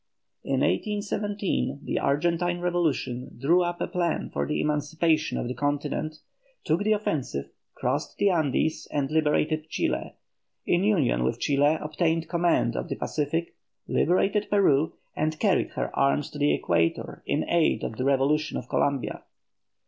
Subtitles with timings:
[0.43, 6.15] In 1817 the Argentine revolution drew up a plan for the emancipation of the continent,
[6.63, 10.15] took the offensive, crossed the Andes, and liberated Chile;
[10.65, 13.53] in union with Chile obtained command of the Pacific,
[13.87, 18.67] liberated Peru and carried her arms to the equator in aid of the revolution of
[18.67, 19.21] Columbia.